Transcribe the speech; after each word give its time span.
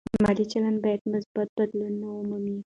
مالي 0.23 0.45
چلند 0.51 0.77
باید 0.83 1.01
مثبت 1.13 1.47
بدلون 1.57 1.93
ومومي. 2.03 2.57